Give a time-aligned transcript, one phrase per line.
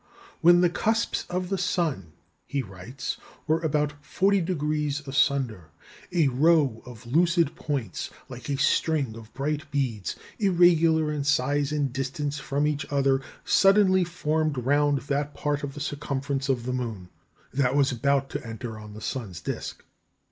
[0.39, 2.13] "When the cusps of the sun,"
[2.47, 5.69] he writes, "were about 40° asunder,
[6.11, 11.93] a row of lucid points, like a string of bright beads, irregular in size and
[11.93, 17.09] distance from each other, suddenly formed round that part of the circumference of the moon
[17.53, 19.83] that was about to enter on the sun's disc.